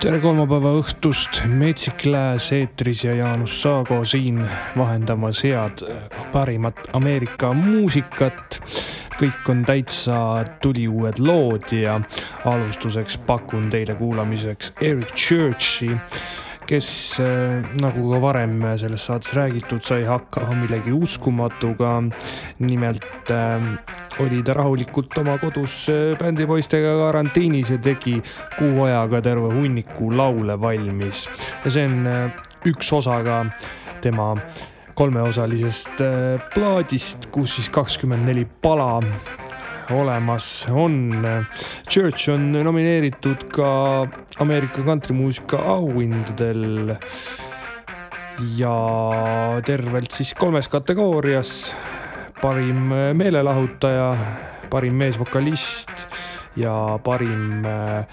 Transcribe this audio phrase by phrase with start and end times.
[0.00, 4.38] tere kolmapäeva õhtust, Metsik Lääs eetris ja Jaanus Saago siin
[4.78, 5.82] vahendamas head
[6.32, 8.60] parimat Ameerika muusikat.
[9.20, 11.98] kõik on täitsa tuliuued lood ja
[12.44, 15.90] alustuseks pakun teile kuulamiseks Eric Churchi
[16.70, 16.86] kes
[17.82, 21.96] nagu ka varem selles saates räägitud, sai hakkama millegi uskumatuga.
[22.58, 23.62] nimelt äh,
[24.20, 28.18] oli ta rahulikult oma kodus äh, bändipoistega karantiinis ja tegi
[28.58, 31.28] kuu ajaga terve hunniku laule valmis.
[31.64, 33.44] ja see on äh, üks osa ka
[34.00, 34.34] tema
[34.94, 38.98] kolmeosalisest äh, plaadist, kus siis kakskümmend neli pala
[39.90, 41.22] olemas on.
[41.90, 43.70] Church on nomineeritud ka
[44.40, 46.94] Ameerika kantrimuusika auhindadel
[48.56, 48.76] ja
[49.66, 51.74] tervelt siis kolmes kategoorias.
[52.40, 54.16] parim meelelahutaja,
[54.70, 56.06] parim meesvokalist
[56.56, 58.06] ja parim äh,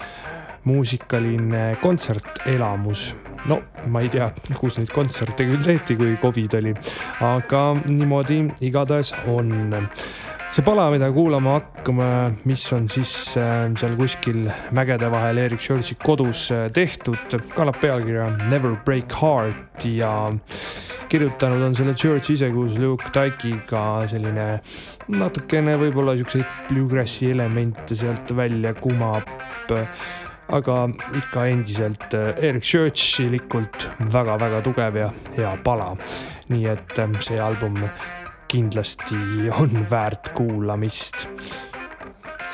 [0.64, 3.14] muusikaline kontsertelamus
[3.46, 6.74] no ma ei tea, kus neid kontserte küll tehti, kui Covid oli,
[7.24, 9.52] aga niimoodi igatahes on
[10.52, 12.08] see pala, mida kuulama hakkame,
[12.48, 18.30] mis on siis äh, seal kuskil mägede vahel Erik Churchi kodus äh, tehtud, kannab pealkirja
[18.48, 20.12] Never Break Heart ja
[21.08, 24.48] kirjutanud on selle Church ise koos Luke Tyke'iga selline
[25.14, 29.28] natukene võib-olla siukseid bluegrassi elemente sealt välja kumab
[30.48, 30.76] aga
[31.16, 35.94] ikka endiselt äh, Erik Churchilikult väga-väga tugev ja hea pala.
[36.48, 37.76] nii et see album
[38.48, 39.14] kindlasti
[39.60, 41.28] on väärt kuulamist.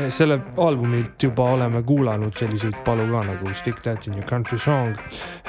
[0.09, 4.97] selle albumilt juba oleme kuulanud selliseid palu ka nagu Stick that in your country song,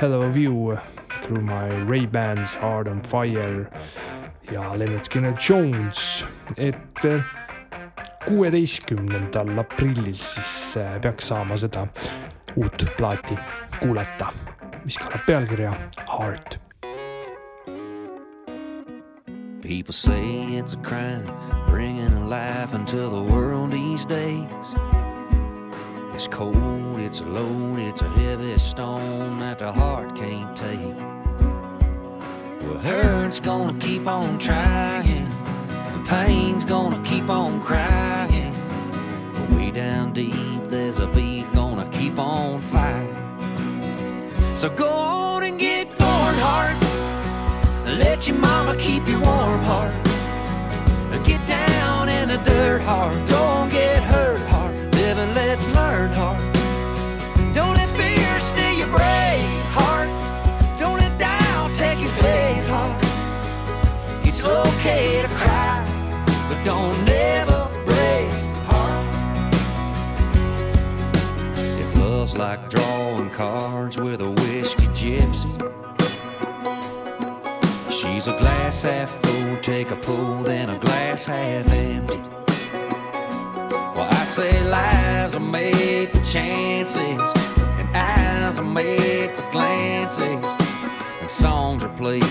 [0.02, 0.78] Hello View,
[1.22, 3.66] Through my Ray-Bans, Hard on fire
[4.52, 6.26] ja Leonard Skinner Jones,
[6.58, 7.06] et
[8.26, 11.88] kuueteistkümnendal aprillil siis äh, peaks saama seda
[12.56, 13.38] uut plaati
[13.80, 14.30] kuulata,
[14.84, 15.74] mis kannab pealkirja
[16.20, 16.60] Heart
[19.66, 21.26] People say it's a crime
[21.68, 24.46] bringing a life into the world these days.
[26.14, 30.96] It's cold, it's a load, it's a heavy stone that the heart can't take.
[32.62, 38.54] Well, hurt's gonna keep on trying, and pain's gonna keep on crying.
[39.34, 43.16] But way down deep, there's a beat gonna keep on fighting.
[44.56, 46.76] So go on and get born heart.
[47.86, 49.45] Let your mama keep you warm,
[52.78, 53.30] dirt, heart.
[53.30, 54.76] Don't get hurt, heart.
[54.96, 56.40] Live and let learn, heart.
[57.54, 60.10] Don't let fear steal your brave, heart.
[60.80, 63.02] Don't let doubt take your faith, heart.
[64.26, 65.86] It's okay to cry,
[66.50, 68.30] but don't never break,
[68.70, 69.16] heart.
[71.82, 75.52] If love's like drawing cards with a whiskey gypsy.
[77.90, 82.45] She's a glass half full, take a pull, then a glass half empty.
[84.36, 87.32] Say lives are made for chances,
[87.80, 90.44] and eyes are made for glances,
[91.22, 92.26] and songs are played,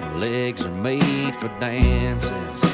[0.00, 2.71] and legs are made for dances.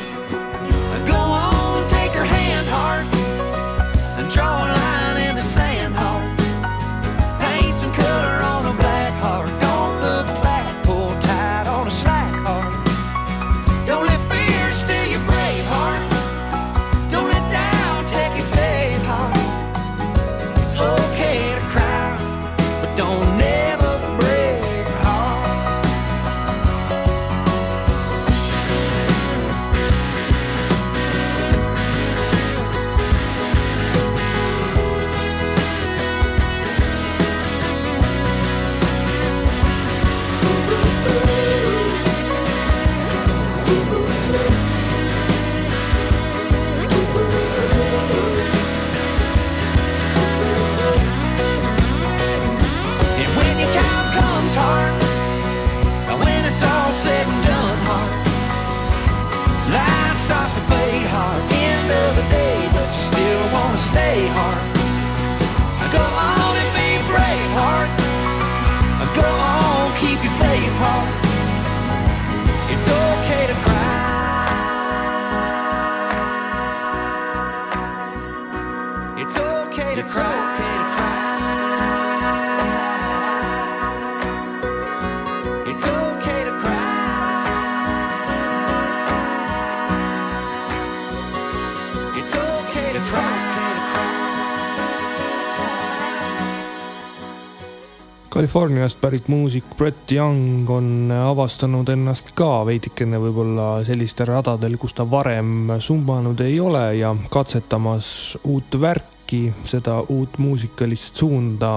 [98.38, 105.02] Californiast pärit muusik Brett Young on avastanud ennast ka veidikene võib-olla sellistel radadel, kus ta
[105.11, 111.73] varem sumbanud ei ole ja katsetamas uut värki, seda uut muusikalist suunda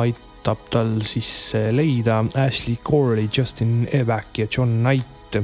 [0.00, 5.38] aitab tal siis leida Ashley Corley, Justin Evack ja John Knight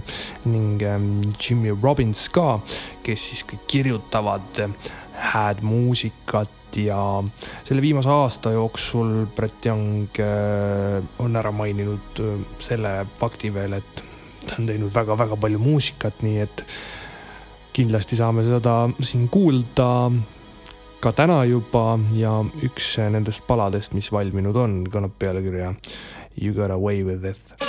[0.50, 2.58] ning ähm, Jimmy Robbins ka,
[3.06, 4.64] kes siis kõik kirjutavad
[5.30, 6.98] hääd muusikat ja
[7.64, 14.02] selle viimase aasta jooksul Brett Young äh, on ära maininud äh, selle fakti veel, et
[14.46, 16.64] ta on teinud väga-väga palju muusikat, nii et
[17.76, 19.88] kindlasti saame seda siin kuulda
[21.00, 25.74] ka täna juba ja üks nendest paladest, mis valminud on, kannab pealkirja
[26.36, 27.65] You got away with it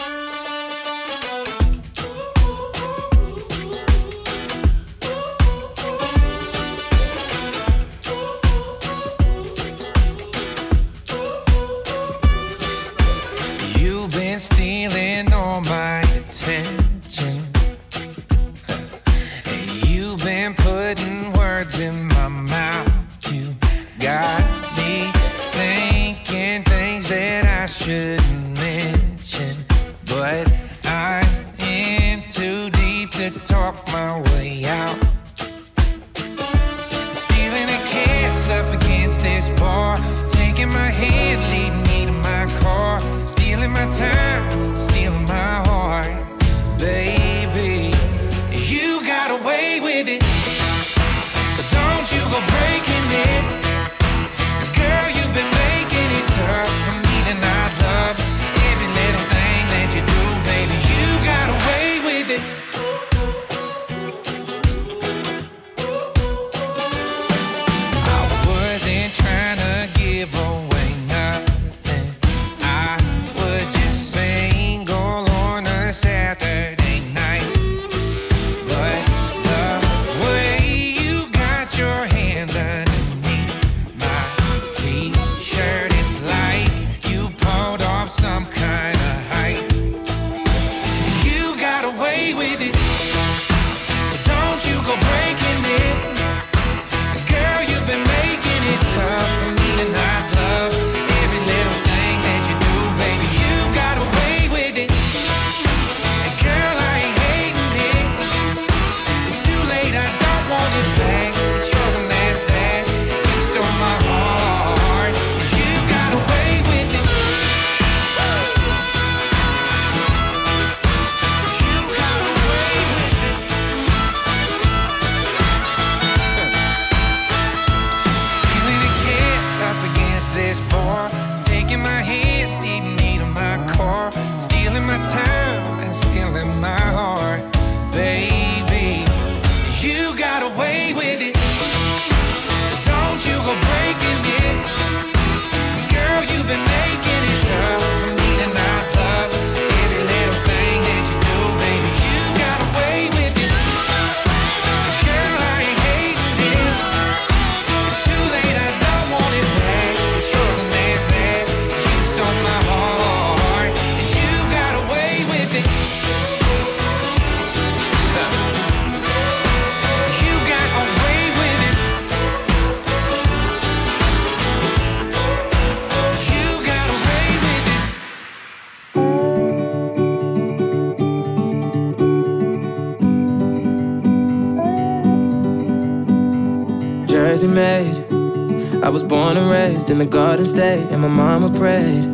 [189.90, 192.06] in the garden state, and my mama prayed.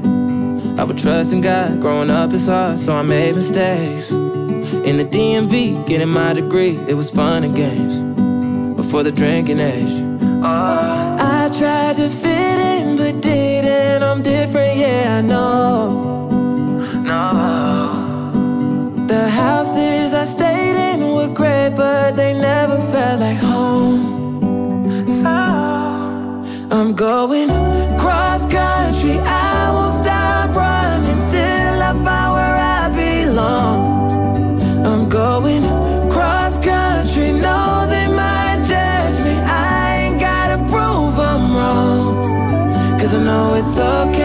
[0.79, 4.11] I would trust in God, growing up is hard, so I made mistakes.
[4.11, 7.99] In the DMV, getting my degree, it was fun and games.
[8.75, 9.91] Before the drinking age,
[10.43, 14.03] oh, I tried to fit in, but didn't.
[14.03, 16.29] I'm different, yeah, I know.
[17.11, 17.33] No.
[19.07, 23.52] The houses I stayed in were great, but they never felt like home.
[27.03, 27.49] Going
[28.49, 29.19] country.
[29.19, 34.87] I won't stop running till I find where I belong.
[34.87, 35.63] I'm going
[36.09, 37.33] cross country.
[37.33, 39.33] No, they might judge me.
[39.35, 42.97] I ain't gotta prove I'm wrong.
[42.97, 44.22] Cause I know it's okay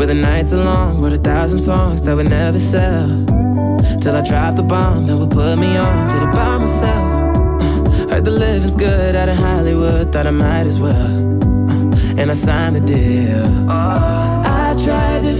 [0.00, 3.06] Where the nights are long, wrote a thousand songs that would never sell.
[4.00, 7.36] Till I dropped the bomb that would put me on, did it by myself.
[7.60, 10.94] Uh, heard the living's good out in Hollywood, thought I might as well.
[10.96, 13.44] Uh, and I signed the deal.
[13.68, 15.36] Oh, I tried to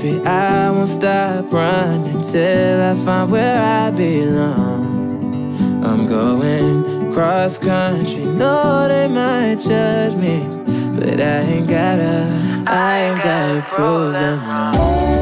[0.00, 0.26] country.
[0.26, 5.84] I won't stop running till I find where I belong.
[5.84, 8.24] I'm going cross country.
[8.24, 10.40] No, they might judge me,
[10.98, 12.26] but I ain't gotta.
[12.66, 15.17] I ain't gotta prove them wrong.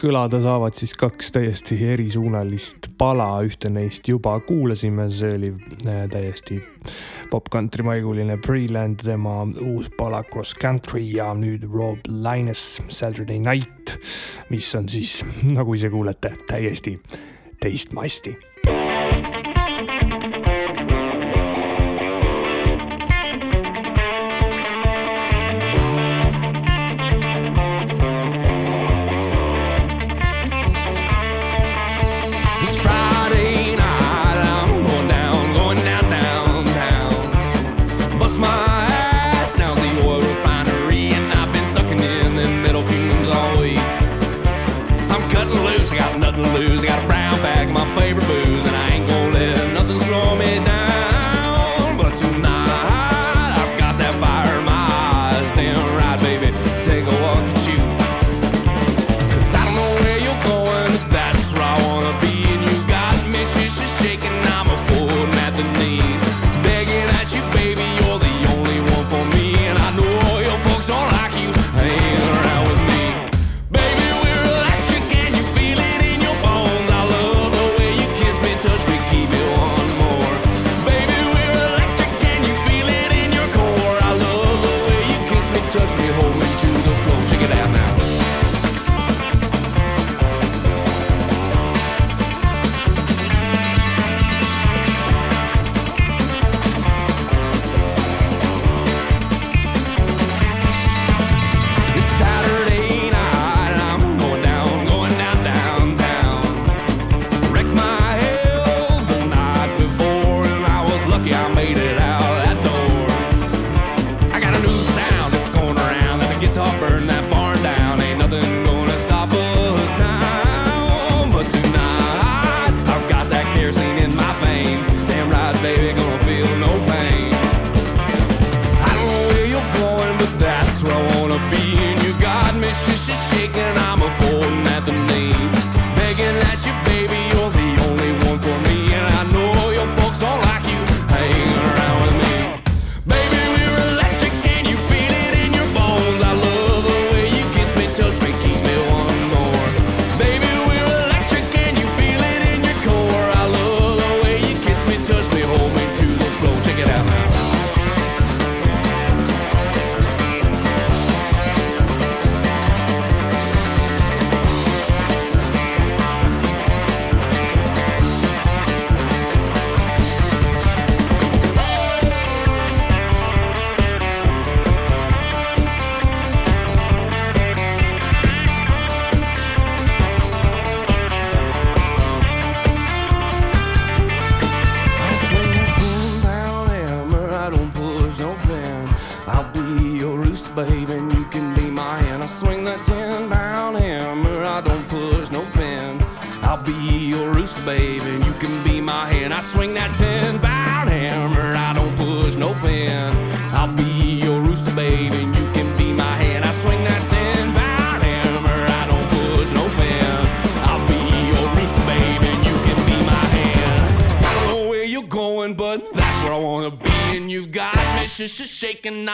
[0.00, 5.50] Kõlada saavad siis kaks täiesti erisuunalist pala, ühte neist juba kuulasime, see oli
[5.84, 6.60] äh, täiesti
[7.30, 13.96] pop-country maiguline Freeland, tema uus pala Cross Country ja nüüd Rob Lines Saturday Night,
[14.50, 16.96] mis on siis, nagu ise kuulete, täiesti
[17.60, 18.38] teist masti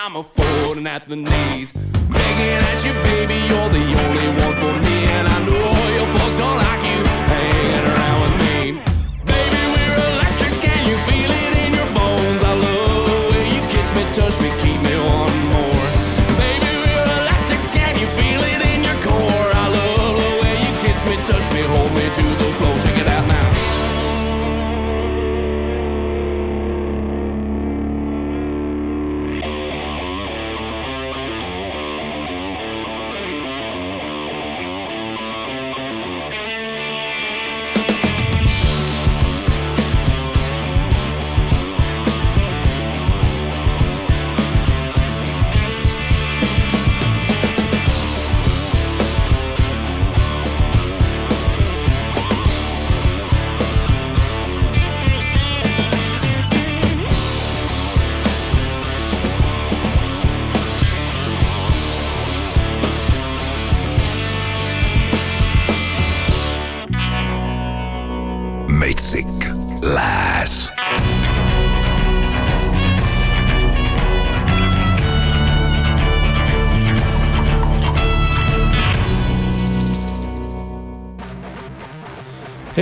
[0.07, 1.46] I'm a affording at the name.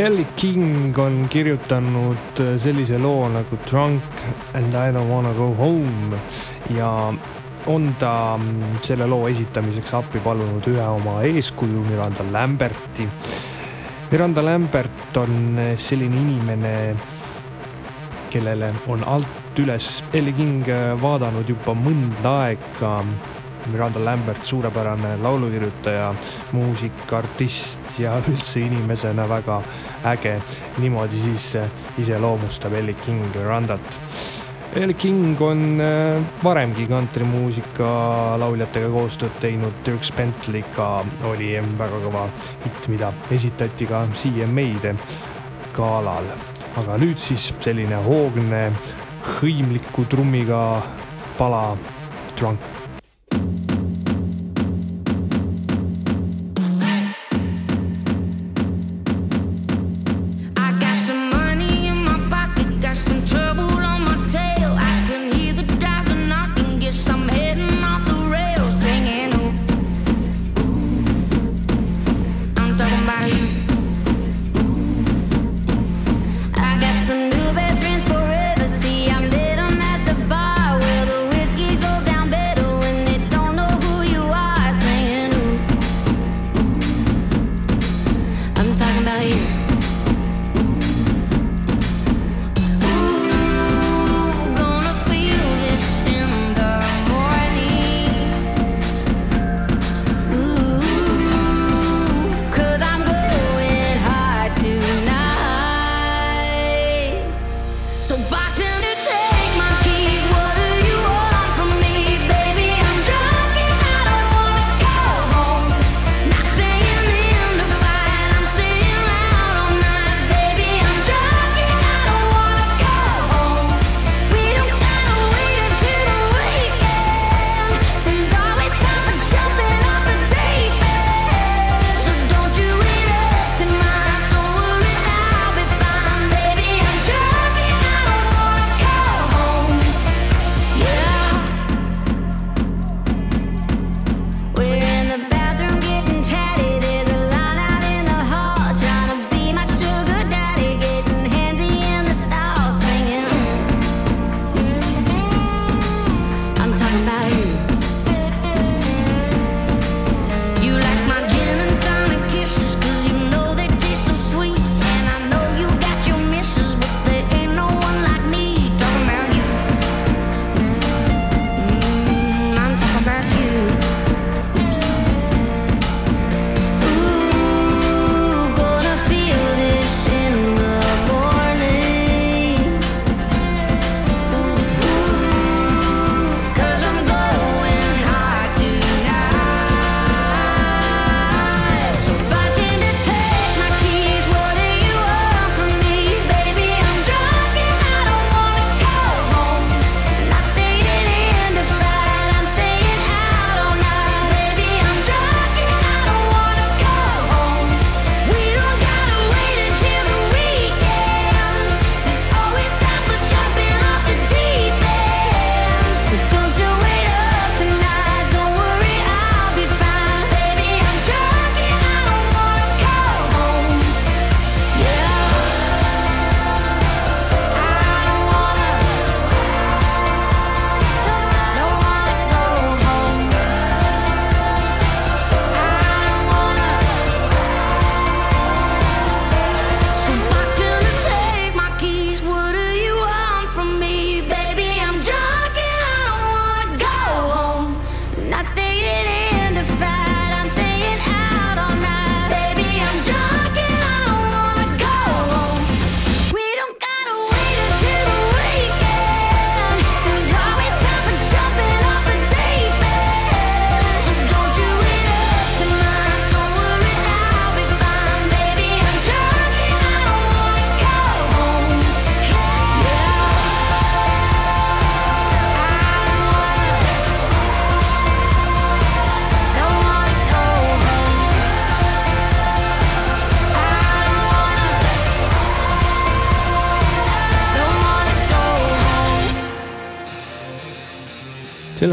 [0.04, 4.02] Kelly King on kirjutanud äh, sellise loo nagu Drunk
[4.52, 6.18] and I don't wanna go home
[6.76, 7.14] ja
[7.66, 13.08] on ta mm, selle loo esitamiseks appi palunud ühe oma eeskuju, Miranda Lamberti.
[14.10, 16.74] Miranda Lambert on äh, selline inimene,
[18.28, 22.98] kellele on alt üles Kelly King äh, vaadanud juba mõnda aega
[23.72, 26.14] Miranda Lambert, suurepärane laulukirjutaja,
[26.53, 29.62] muusikaartist ja üldse inimesena väga
[30.05, 30.42] äge.
[30.79, 34.00] niimoodi siis eh, iseloomustab Ellie King Mirandat.
[34.74, 37.88] Ellie King on eh, varemgi kantrimuusika
[38.38, 40.88] lauljatega koostööd teinud, Dirk Bentley'ga
[41.31, 42.29] oli väga kõva
[42.64, 44.96] hitt, mida esitati ka CMA-de
[45.74, 46.29] galal.
[46.74, 48.72] aga nüüd siis selline hoogne
[49.37, 50.83] hõimliku trummiga
[51.38, 51.77] pala
[52.35, 52.84] Drunk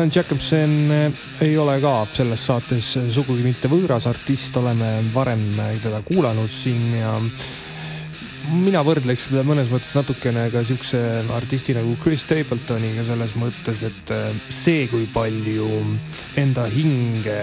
[0.02, 1.12] Dylan Jacobson eh,
[1.46, 5.44] ei ole ka selles saates sugugi mitte võõras artist, oleme varem
[5.84, 7.12] teda kuulanud siin ja
[8.50, 10.98] mina võrdleks teda mõnes mõttes natukene ka siukse
[11.38, 15.70] artisti nagu Chris Stapletoniga selles mõttes, et eh, see, kui palju
[16.42, 17.38] enda hinge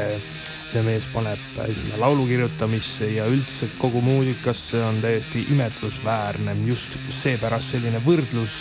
[0.72, 7.70] see mees paneb sinna laulu kirjutamisse ja üldse kogu muusikasse on täiesti imetlusväärne, just seepärast
[7.76, 8.58] selline võrdlus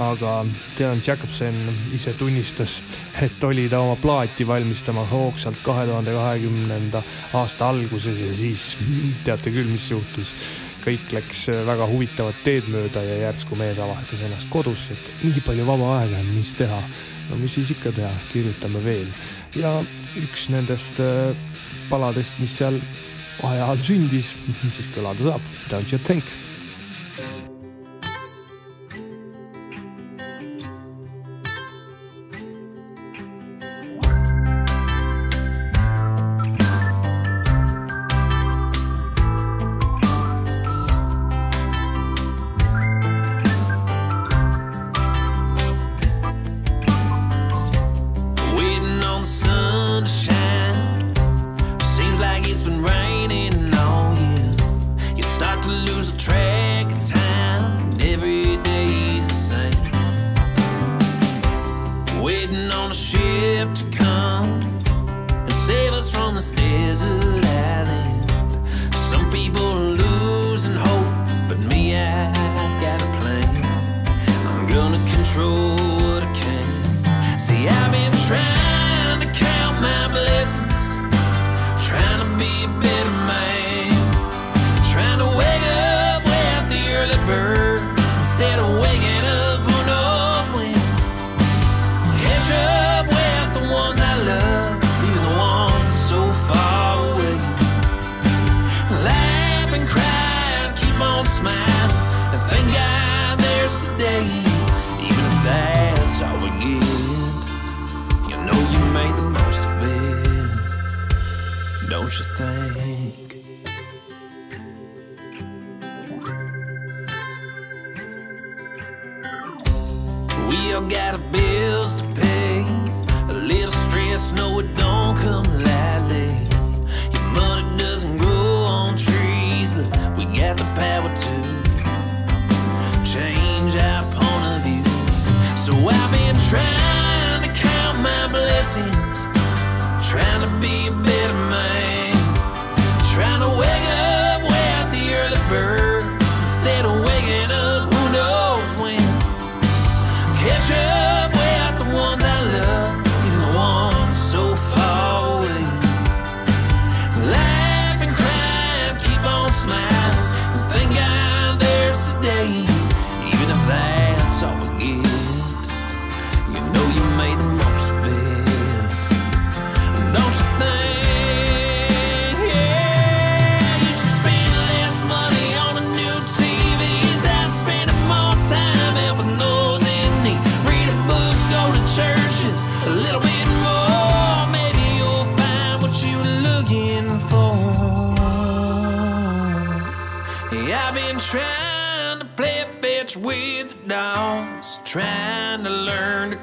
[0.00, 0.44] aga
[0.78, 1.54] Dylan Jacobson
[1.92, 2.78] ise tunnistas,
[3.22, 7.02] et oli ta oma plaati valmistama hoogsalt kahe tuhande kahekümnenda
[7.34, 8.78] aasta alguses ja siis
[9.26, 10.34] teate küll, mis juhtus.
[10.82, 15.66] kõik läks väga huvitavat teed mööda ja järsku mees avastas ennast kodus, et nii palju
[15.66, 16.80] vaba aega on, mis teha.
[17.30, 19.08] no mis siis ikka teha, kirjutame veel.
[19.54, 19.76] ja
[20.18, 21.36] üks nendest äh,
[21.90, 22.80] paladest, mis seal
[23.42, 24.32] vaheajal sündis,
[24.76, 26.24] siis kõlada saab, Don't you think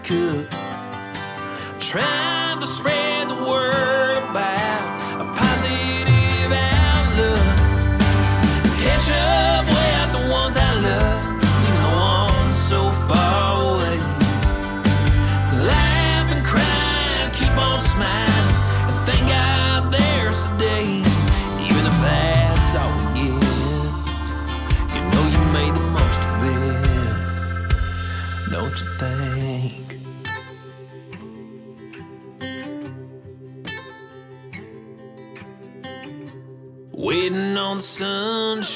[0.04, 0.29] 그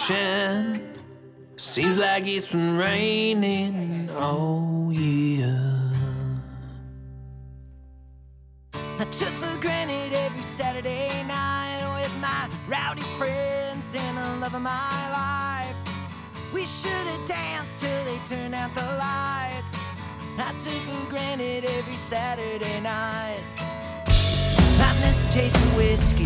[0.04, 0.94] ocean.
[1.56, 5.60] Seems like it's been raining all year.
[8.74, 14.62] I took for granted every Saturday night with my rowdy friends and the love of
[14.62, 15.78] my life.
[16.54, 19.78] We should have danced till they turned out the lights.
[20.38, 23.42] I took for granted every Saturday night.
[24.08, 26.23] I miss the taste of whiskey.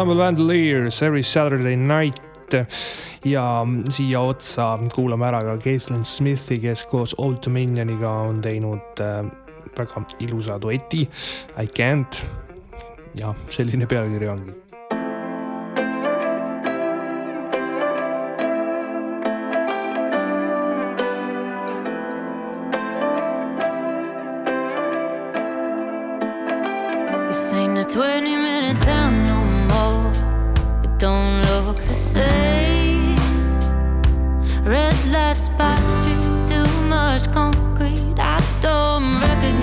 [0.00, 2.20] ansambel Bandoliers Every Saturday Night.
[3.24, 9.28] Ja siia otsa kuulame ära ka Caitlin Smithi, kes koos Old Dominioniga on teinud äh,
[9.76, 11.02] väga ilusa dueti
[11.60, 12.16] I can't.
[13.14, 14.56] Ja selline pealkiri ongi.
[27.28, 29.39] This ain't a 20 minute town, no
[31.00, 33.16] don't look the same.
[34.62, 38.18] Red lights by streets, too much concrete.
[38.18, 39.59] I don't recognize.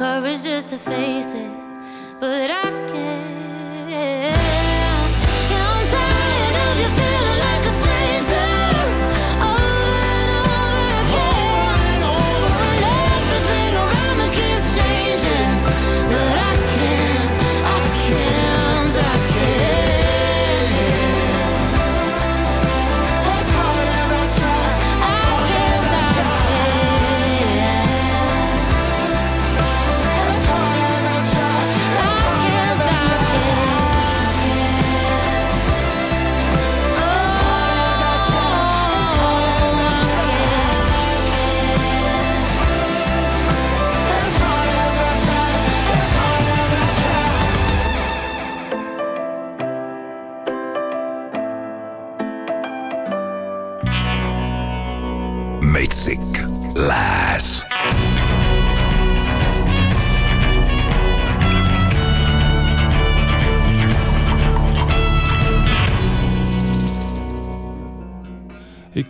[0.00, 1.50] courage just to face it.
[2.20, 2.59] But I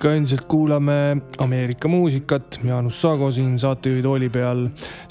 [0.00, 2.56] ikka endiselt kuulame Ameerika muusikat.
[2.64, 4.62] Jaanus Saago siin saatejuhi tooli peal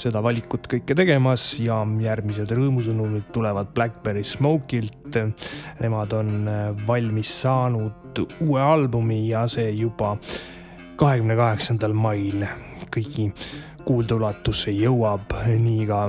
[0.02, 5.20] seda valikut kõike tegemas ja järgmised rõõmusõnumid tulevad Blackberry Smoke'ilt.
[5.84, 6.50] Nemad on
[6.88, 10.16] valmis saanud uue albumi ja see juba
[10.98, 12.48] kahekümne kaheksandal mail
[12.90, 13.28] kõigi
[13.86, 15.36] kuuldeulatusse jõuab,
[15.68, 16.00] nii ka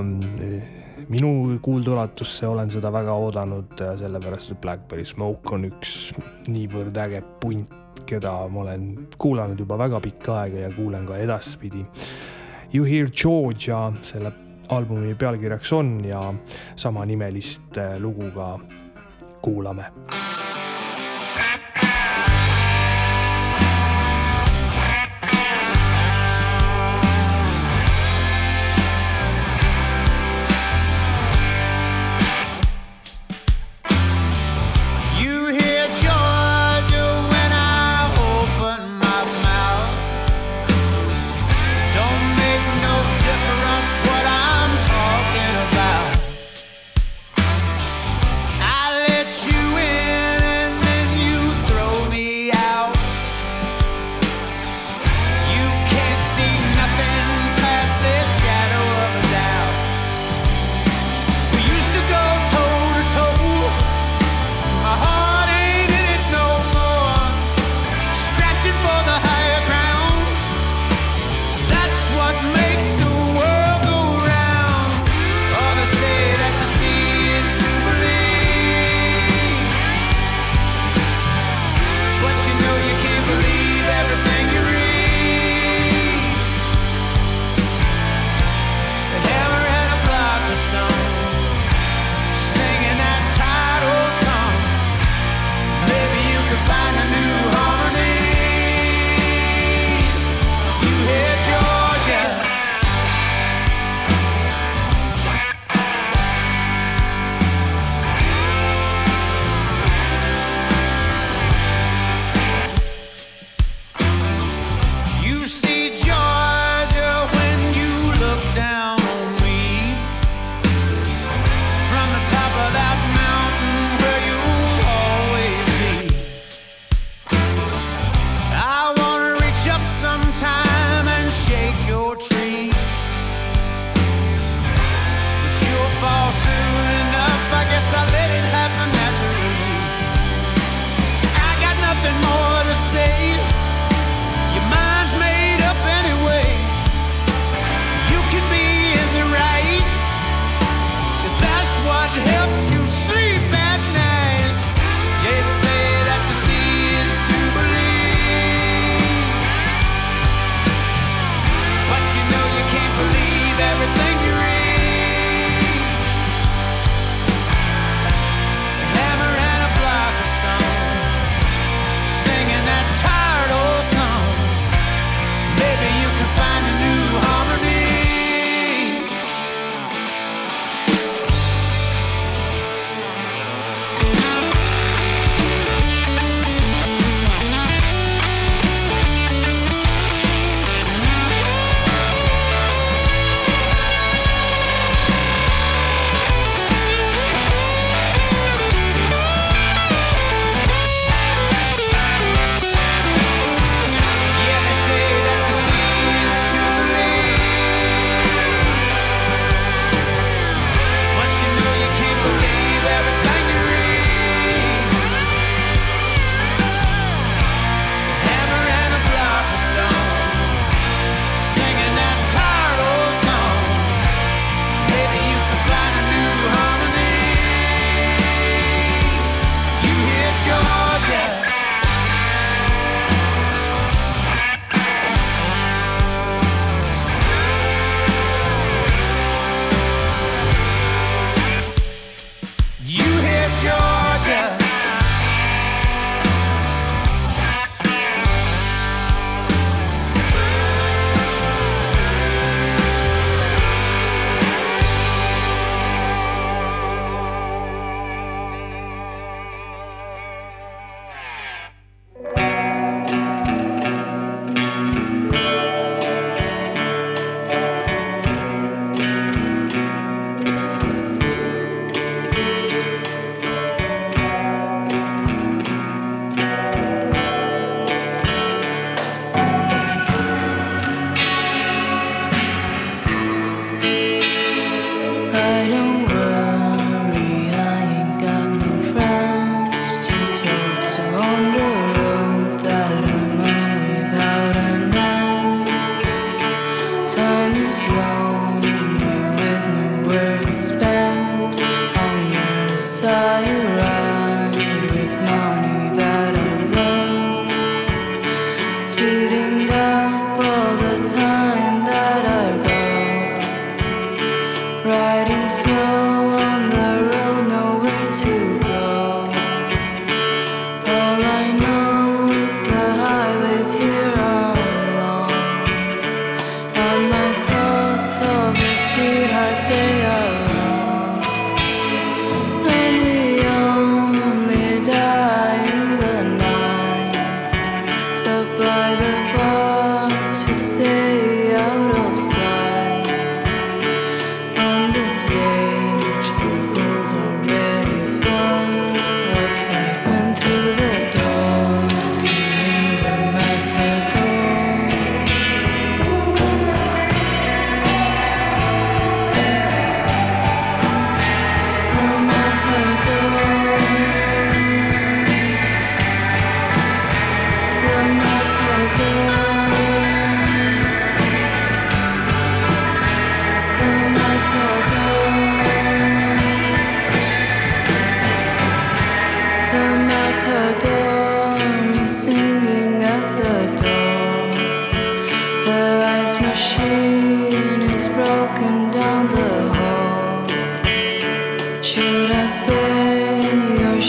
[0.47, 0.71] eh,
[1.13, 5.93] minu kuuldeulatusse olen seda väga oodanud, sellepärast et Blackberry Smoke on üks
[6.49, 7.77] niivõrd äge punt
[8.11, 8.85] keda ma olen
[9.17, 11.85] kuulanud juba väga pikka aega ja kuulen ka edaspidi.
[12.73, 14.31] You Hear Georgia selle
[14.71, 16.21] albumi pealkirjaks on ja
[16.75, 18.53] samanimelist eh, lugu ka
[19.41, 19.91] kuulame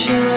[0.02, 0.31] sure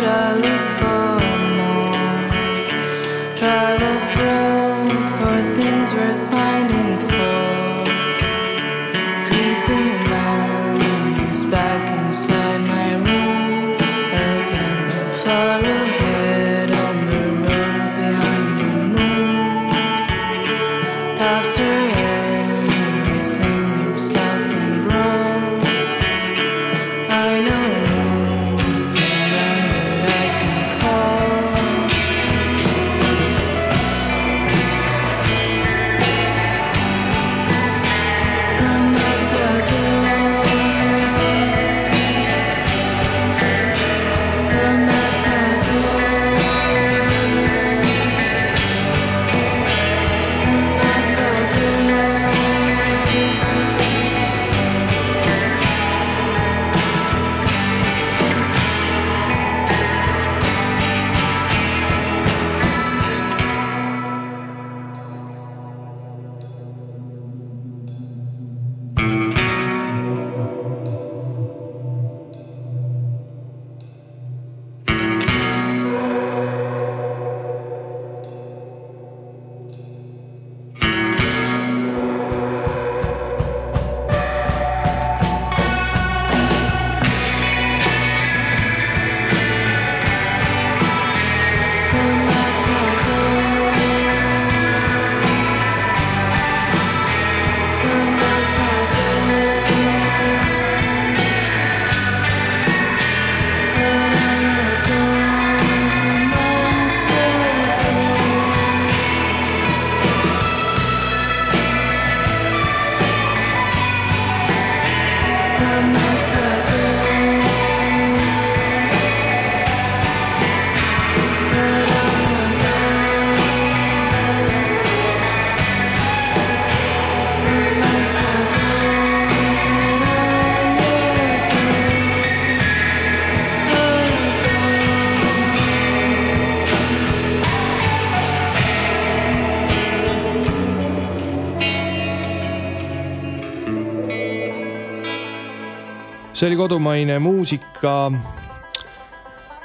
[146.35, 148.11] see oli kodumaine muusika.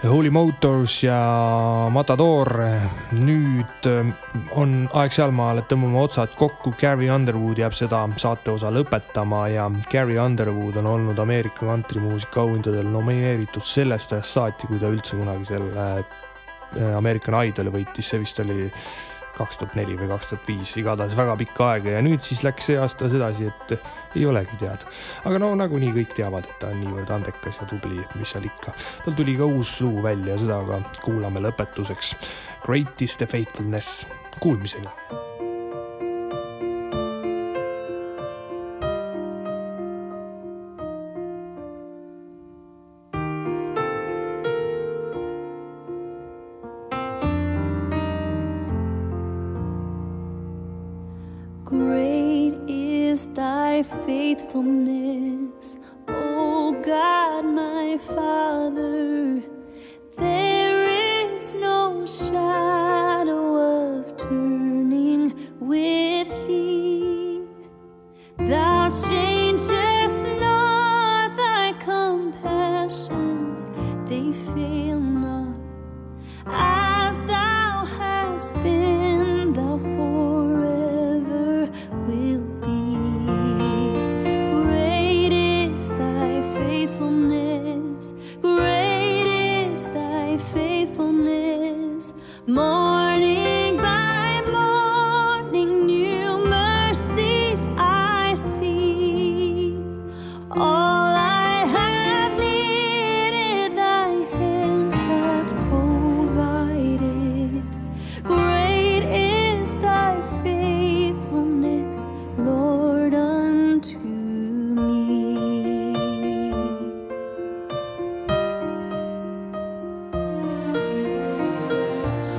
[0.08, 1.18] Holy Motors ja
[1.90, 2.52] Matador.
[3.12, 4.06] nüüd äh,
[4.56, 6.72] on aeg sealmaal, et tõmbame otsad kokku.
[6.80, 13.66] Gary Underwood jääb seda saateosa lõpetama ja Gary Underwood on olnud Ameerika kantrimuusika auhindadel nomineeritud
[13.66, 18.70] sellest ajast saati, kui ta üldse kunagi selle äh, American Idoli võitis, see vist oli
[19.40, 22.68] kaks tuhat neli või kaks tuhat viis, igatahes väga pikka aega ja nüüd siis läks
[22.70, 23.74] see aasta sedasi, et
[24.18, 24.90] ei olegi teada.
[25.24, 28.46] aga no nagunii kõik teavad, et ta on niivõrd andekas ja tubli, et mis seal
[28.50, 28.76] ikka.
[29.06, 32.14] tal tuli ka uus lugu välja, seda ka kuulame lõpetuseks.
[32.66, 34.06] Great is the faithfulness,
[34.40, 35.29] kuulmiseni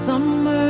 [0.06, 0.61] summer